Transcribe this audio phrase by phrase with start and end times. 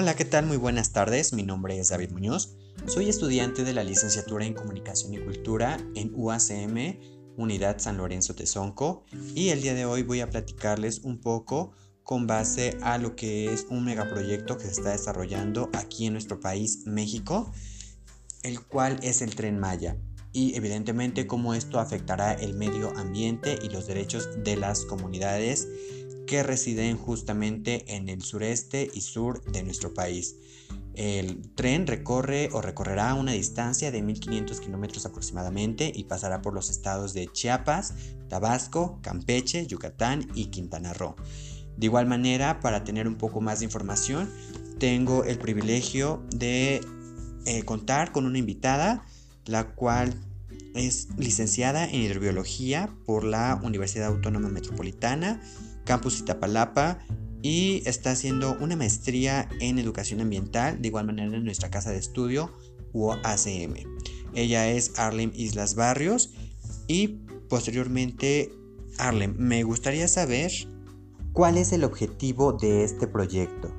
[0.00, 0.46] Hola, ¿qué tal?
[0.46, 1.32] Muy buenas tardes.
[1.32, 2.56] Mi nombre es David Muñoz.
[2.86, 7.00] Soy estudiante de la licenciatura en Comunicación y Cultura en UACM,
[7.36, 9.04] Unidad San Lorenzo Tezonco,
[9.34, 11.72] y el día de hoy voy a platicarles un poco
[12.04, 16.38] con base a lo que es un megaproyecto que se está desarrollando aquí en nuestro
[16.38, 17.50] país, México,
[18.44, 19.96] el cual es el Tren Maya
[20.32, 25.66] y evidentemente cómo esto afectará el medio ambiente y los derechos de las comunidades
[26.28, 30.36] que residen justamente en el sureste y sur de nuestro país.
[30.94, 36.70] El tren recorre o recorrerá una distancia de 1500 kilómetros aproximadamente y pasará por los
[36.70, 37.94] estados de Chiapas,
[38.28, 41.16] Tabasco, Campeche, Yucatán y Quintana Roo.
[41.76, 44.30] De igual manera, para tener un poco más de información,
[44.78, 46.80] tengo el privilegio de
[47.46, 49.06] eh, contar con una invitada,
[49.46, 50.14] la cual
[50.74, 55.40] es licenciada en hidrobiología por la Universidad Autónoma Metropolitana,
[55.88, 56.98] Campus Itapalapa,
[57.40, 61.96] y está haciendo una maestría en educación ambiental, de igual manera en nuestra casa de
[61.96, 62.52] estudio
[62.92, 63.74] UACM.
[64.34, 66.34] Ella es Arlem Islas Barrios
[66.88, 68.52] y posteriormente,
[68.98, 70.50] Arlem, me gustaría saber
[71.32, 73.72] cuál es el objetivo de este proyecto.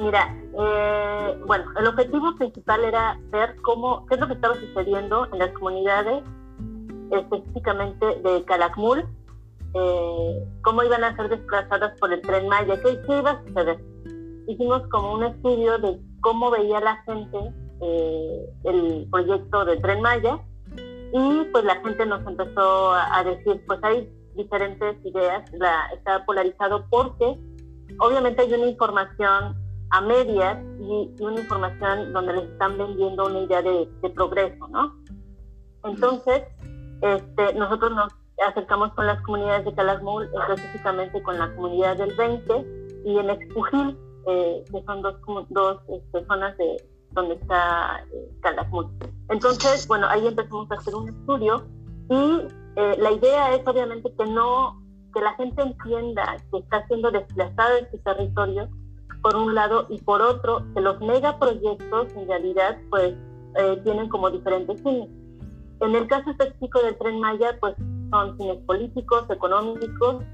[0.00, 5.28] Mira, eh, bueno, el objetivo principal era ver cómo, qué es lo que estaba sucediendo
[5.32, 6.24] en las comunidades,
[7.10, 9.04] específicamente de Calakmul,
[9.74, 13.78] eh, cómo iban a ser desplazadas por el tren Maya, qué, iba a suceder.
[14.46, 17.38] Hicimos como un estudio de cómo veía la gente
[17.80, 20.40] eh, el proyecto del tren Maya
[21.12, 26.84] y pues la gente nos empezó a, decir, pues hay diferentes ideas, la, está polarizado
[26.90, 27.38] porque
[27.98, 29.56] obviamente hay una información
[29.90, 34.94] a medias y, una información donde les están vendiendo una idea de, progreso, ¿no?
[35.84, 36.42] Entonces,
[37.00, 38.12] este, nosotros nos
[38.46, 42.66] acercamos con las comunidades de Calakmul, específicamente con la comunidad del 20
[43.04, 45.16] y en Expujil, eh, que son dos,
[45.48, 46.76] dos este, zonas de
[47.12, 48.28] donde está eh.
[49.30, 51.66] Entonces, bueno, ahí empezamos a hacer un estudio
[52.10, 52.46] y
[52.76, 54.80] eh, la idea es obviamente que no,
[55.14, 58.68] que la gente entienda que está siendo desplazada de su territorio
[59.22, 63.14] por un lado, y por otro, que los megaproyectos en realidad pues
[63.56, 65.08] eh, tienen como diferentes fines.
[65.80, 67.74] En el caso específico del Tren Maya, pues
[68.10, 70.24] son fines políticos, económicos,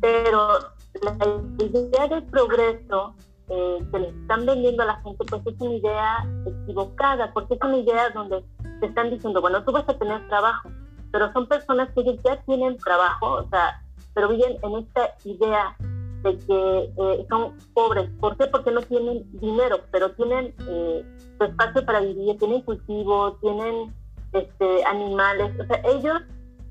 [0.00, 0.58] pero
[1.02, 3.14] la idea de progreso
[3.50, 7.60] eh, que le están vendiendo a la gente, pues es una idea equivocada, porque es
[7.62, 8.44] una idea donde
[8.80, 10.68] te están diciendo, bueno, tú vas a tener trabajo,
[11.12, 13.82] pero son personas que ya tienen trabajo, o sea,
[14.14, 15.76] pero viven en esta idea
[16.22, 18.10] de que eh, son pobres.
[18.20, 18.46] ¿Por qué?
[18.48, 21.04] Porque no tienen dinero, pero tienen eh,
[21.38, 23.94] su espacio para vivir, tienen cultivo, tienen
[24.32, 25.52] este, animales.
[25.60, 26.20] O sea, ellos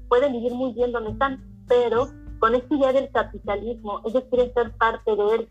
[0.09, 2.07] pueden vivir muy bien donde están, pero
[2.39, 5.49] con esta idea del capitalismo, ellos quieren ser parte de él.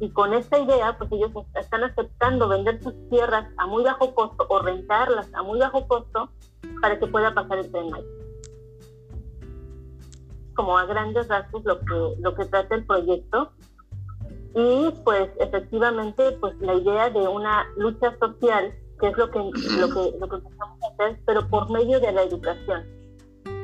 [0.00, 4.46] Y con esta idea, pues ellos están aceptando vender sus tierras a muy bajo costo
[4.48, 6.30] o rentarlas a muy bajo costo
[6.80, 7.90] para que pueda pasar el tren
[10.60, 13.50] como a grandes rasgos lo que, lo que trata el proyecto.
[14.54, 19.88] Y pues efectivamente, pues la idea de una lucha social, que es lo que, lo
[19.88, 20.78] que, lo que empezamos
[21.26, 22.84] pero por medio de la educación.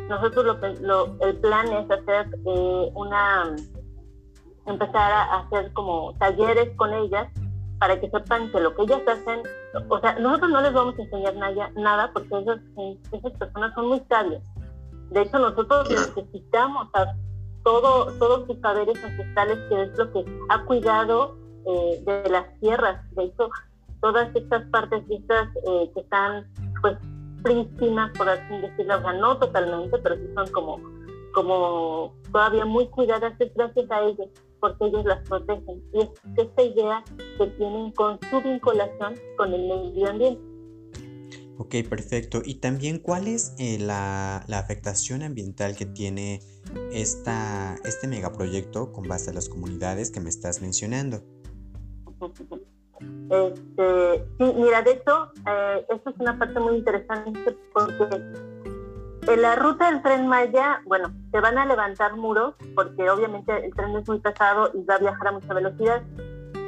[0.08, 3.56] Nosotros lo, lo el plan es hacer eh, una,
[4.66, 7.28] empezar a hacer como talleres con ellas
[7.78, 9.42] para que sepan que lo que ellas hacen,
[9.88, 12.60] o sea, nosotros no les vamos a enseñar nada, nada porque esas,
[13.12, 14.42] esas personas son muy sabias
[15.10, 17.14] de hecho, nosotros necesitamos a
[17.62, 21.36] todo, todos sus saberes ancestrales, que es lo que ha cuidado
[21.66, 23.04] eh, de las tierras.
[23.12, 23.48] De hecho,
[24.00, 26.46] todas estas partes estas eh, que están,
[26.80, 26.96] pues,
[27.46, 30.80] prístinas, por así decirlo, o sea, no totalmente, pero sí son como,
[31.32, 34.28] como todavía muy cuidadas, gracias a ellos,
[34.60, 35.82] porque ellos las protegen.
[35.92, 37.04] Y es esta idea
[37.38, 40.40] que tienen con su vinculación con el medio ambiente.
[41.58, 42.42] Ok, perfecto.
[42.44, 46.40] Y también, ¿cuál es eh, la, afectación ambiental que tiene
[46.92, 51.22] esta, este megaproyecto con base a las comunidades que me estás mencionando?
[53.00, 58.20] Este, sí, mira, de hecho, eh, esto es una parte muy interesante porque
[59.28, 63.74] en la ruta del tren Maya, bueno, se van a levantar muros porque obviamente el
[63.74, 66.02] tren es muy pesado y va a viajar a mucha velocidad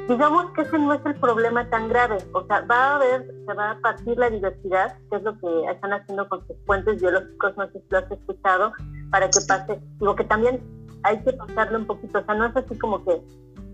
[0.09, 2.17] digamos que ese no es el problema tan grave.
[2.33, 5.71] O sea, va a haber, se va a partir la diversidad, que es lo que
[5.71, 8.73] están haciendo con sus puentes biológicos, no sé si lo has escuchado,
[9.11, 9.79] para que pase.
[9.99, 10.59] Digo que también
[11.03, 12.19] hay que pasarle un poquito.
[12.19, 13.21] O sea, no es así como que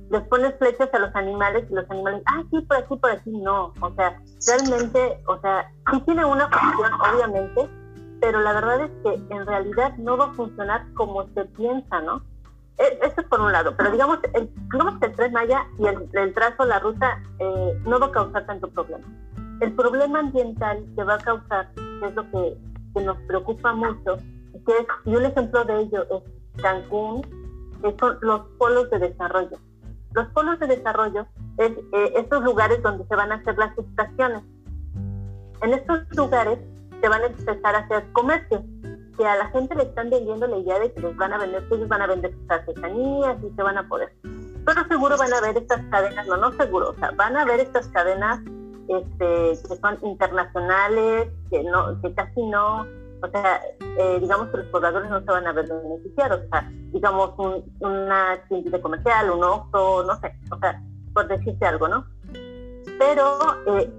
[0.09, 3.31] les pones flechas a los animales y los animales, ah, sí, por aquí, por aquí,
[3.31, 3.73] no.
[3.81, 7.69] O sea, realmente, o sea, sí tiene una función, obviamente,
[8.21, 12.21] pero la verdad es que en realidad no va a funcionar como se piensa, ¿no?
[12.77, 15.85] e, eso es por un lado, pero digamos, el, digamos que el tren Maya y
[15.85, 19.05] el, trazo, la ruta, eh, no va a causar tanto problema.
[19.61, 22.57] El problema ambiental que va a causar, que es lo que,
[23.01, 24.17] nos preocupa mucho,
[24.65, 27.21] que es, y un ejemplo de ello es Cancún,
[27.81, 29.57] que son los polos de desarrollo.
[30.15, 31.27] Los polos de desarrollo
[31.57, 34.43] es eh, estos lugares donde se van a hacer las estaciones.
[35.61, 36.57] En estos lugares
[37.01, 38.63] se van a empezar a hacer comercio
[39.17, 41.67] que a la gente le están vendiendo la idea de que les van a vender,
[41.67, 44.13] que ellos van a vender sus artesanías y se van a poder.
[44.65, 47.59] Pero seguro van a ver estas cadenas, no, no seguro, o sea, van a ver
[47.59, 48.39] estas cadenas
[48.87, 52.85] este, que son internacionales, que, no, que casi no,
[53.21, 56.71] o sea, eh, digamos que los pobladores no se van a ver beneficiados, o sea,
[56.91, 57.33] digamos
[57.79, 60.81] una tienda comercial, un oso, no sé, o sea,
[61.13, 62.05] por decirte algo, ¿no?
[62.99, 63.91] Pero eh,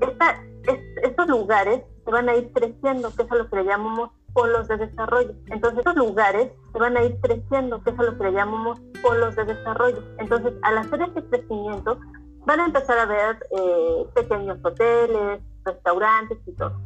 [1.02, 4.68] estos lugares se van a ir creciendo, que es a lo que le llamamos polos
[4.68, 5.34] de desarrollo.
[5.46, 8.80] Entonces, esos lugares se van a ir creciendo, que es a lo que le llamamos
[9.02, 10.02] polos de desarrollo.
[10.18, 11.98] Entonces, al hacer este crecimiento,
[12.44, 16.76] van a empezar a ver eh, pequeños hoteles, restaurantes y todo.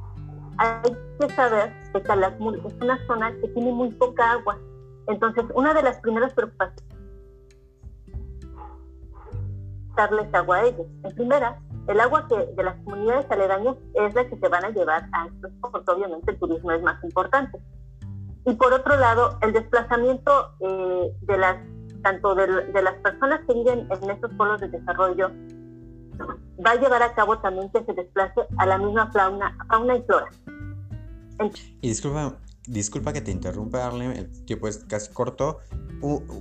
[0.61, 4.59] Hay que saber que Calakmul es una zona que tiene muy poca agua.
[5.07, 6.85] Entonces, una de las primeras preocupaciones
[8.07, 10.87] es darles agua a ellos.
[11.03, 11.59] En primera,
[11.89, 15.29] el agua que de las comunidades aledañas es la que se van a llevar a
[15.29, 17.59] estos, porque obviamente el turismo es más importante.
[18.45, 21.57] Y por otro lado, el desplazamiento eh, de las
[22.03, 22.47] tanto de,
[22.83, 25.31] las personas que viven en estos pueblos de desarrollo
[26.65, 30.03] va a llevar a cabo también que se desplace a la misma fauna, fauna y
[30.03, 30.31] flora.
[31.81, 35.59] y disculpa, disculpa que te interrumpa, Arlen, el tiempo es casi corto.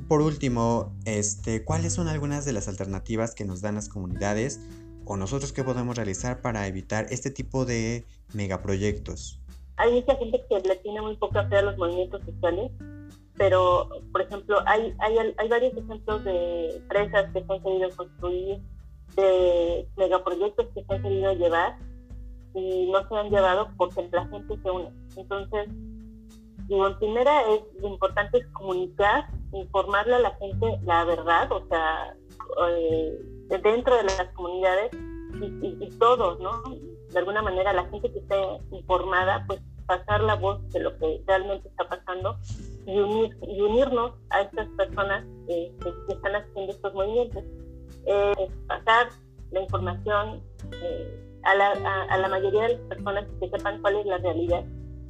[0.08, 4.62] por último, este, ¿cuáles son algunas de las alternativas que nos dan las comunidades
[5.06, 9.40] o nosotros qué podemos realizar para evitar este tipo de megaproyectos?
[9.78, 12.72] Hay mucha gente que le tiene muy poca fe a los movimientos sociales,
[13.38, 18.60] pero, por ejemplo, hay, hay, hay varios ejemplos de empresas que se han querido construir,
[19.16, 21.78] de megaproyectos que se han querido llevar
[22.54, 24.92] y no se han llevado porque la gente se une.
[25.16, 25.70] Entonces,
[26.68, 31.66] digo, en primera es lo importante es comunicar, informarle a la gente la verdad, o
[31.68, 32.16] sea,
[32.70, 33.20] eh,
[33.64, 34.92] dentro de las comunidades
[35.42, 36.62] y, todos, ¿no?
[37.12, 38.36] De alguna manera la gente que esté
[38.72, 42.38] informada, pues pasar la voz de lo que realmente está pasando
[42.86, 45.74] y, unir, y unirnos a estas personas que,
[46.10, 47.44] están haciendo estos movimientos.
[48.06, 49.10] Eh, pasar
[49.52, 50.42] la información
[50.72, 51.72] eh, a, la,
[52.10, 54.64] a, la mayoría de las personas que sepan cuál es la realidad.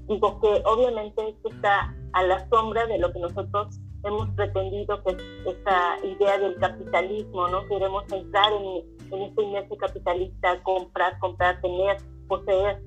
[0.07, 5.17] Digo que obviamente esto está a la sombra de lo que nosotros hemos pretendido que
[5.45, 7.65] esta idea del capitalismo, ¿no?
[7.67, 11.97] Queremos entrar en, en este inercia capitalista, comprar, comprar, tener,
[12.27, 12.81] poseer.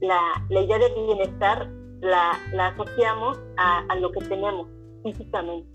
[0.00, 0.20] La,
[0.50, 1.68] la idea de bienestar
[2.00, 4.68] la, la asociamos a, a, lo que tenemos
[5.02, 5.68] físicamente,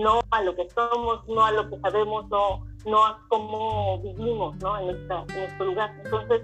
[0.00, 4.56] no a lo que somos, no a lo que sabemos, no, no a cómo vivimos
[4.56, 4.78] ¿no?
[4.78, 5.90] en, esta, en este lugar.
[6.04, 6.42] Entonces,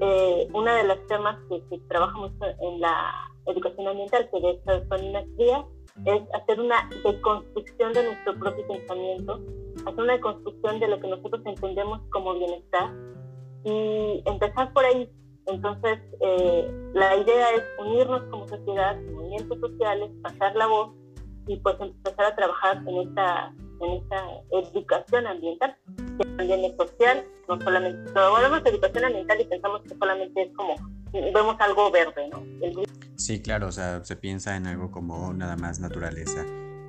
[0.00, 5.06] eh, una de los temas que, que trabajamos en la educación ambiental, que de hecho
[5.08, 5.64] una cría,
[6.04, 9.40] es hacer una deconstrucción de nuestro propio pensamiento,
[9.86, 12.92] hacer una deconstrucción de lo que nosotros entendemos como bienestar
[13.64, 15.10] y empezar por ahí.
[15.46, 20.90] Entonces, eh, la idea es unirnos como sociedad, movimientos sociales, pasar la voz
[21.48, 25.76] y pues empezar a trabajar en esta, en esta educación ambiental,
[26.36, 30.56] también es social, no solamente, cuando hablamos de educación ambiental y pensamos que solamente es
[30.56, 30.74] como,
[31.12, 32.44] vemos algo verde, ¿no?
[33.16, 36.44] Sí, claro, o sea, se piensa en algo como nada más naturaleza.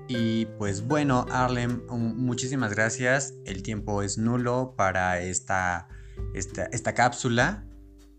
[0.08, 3.36] Y pues bueno, Arlem, muchísimas gracias.
[3.46, 5.88] El tiempo es nulo para esta,
[6.34, 7.64] esta, esta cápsula.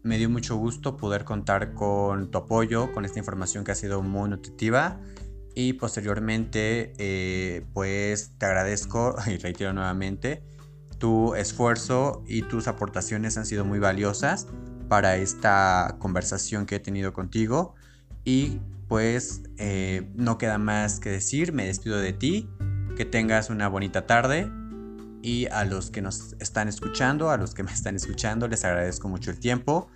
[0.02, 4.02] Me dio mucho gusto poder contar con tu apoyo, con esta información que ha sido
[4.02, 5.00] muy nutritiva.
[5.54, 10.42] Y posteriormente, eh, pues te agradezco y reitero nuevamente,
[10.98, 14.46] tu esfuerzo y tus aportaciones han sido muy valiosas
[14.88, 17.74] para esta conversación que he tenido contigo.
[18.24, 22.48] Y pues eh, no queda más que decir, me despido de ti,
[22.96, 24.50] que tengas una bonita tarde
[25.22, 29.08] y a los que nos están escuchando, a los que me están escuchando, les agradezco
[29.08, 29.88] mucho el tiempo.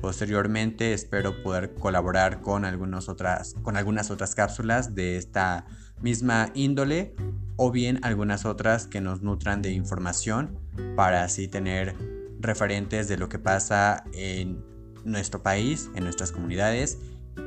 [0.00, 5.66] Posteriormente espero poder colaborar con, algunas otras, con algunas otras cápsulas de esta
[6.00, 7.14] misma índole
[7.56, 10.58] o bien algunas otras que nos nutran de información
[10.94, 11.94] para así tener
[12.40, 14.62] referentes de lo que pasa en
[15.04, 16.98] nuestro país, en nuestras comunidades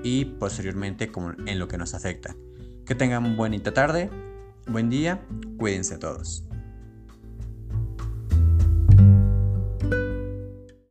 [0.04, 1.12] y posteriormente
[1.46, 2.36] en lo que nos afecta.
[2.86, 4.10] Que tengan buena tarde,
[4.68, 5.22] buen día,
[5.58, 6.49] cuídense todos.